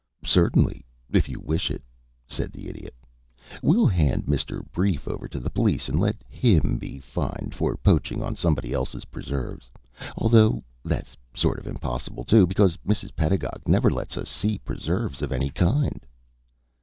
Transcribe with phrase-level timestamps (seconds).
[0.25, 1.83] "Certainly, if you wish it,"
[2.25, 2.95] said the Idiot.
[3.61, 4.65] "We'll hand Mr.
[4.71, 9.05] Brief over to the police, and let him be fined for poaching on somebody else's
[9.05, 9.69] preserves
[10.17, 13.15] although that's sort of impossible, too, because Mrs.
[13.15, 16.03] Pedagog never lets us see preserves of any kind."